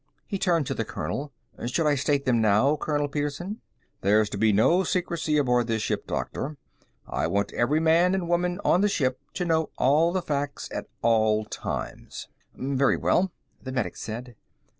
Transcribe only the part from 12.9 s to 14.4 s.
well," the medic said.